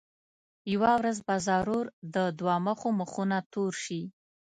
[0.73, 4.01] یوه ورځ به ضرور د دوه مخو مخونه تور شي.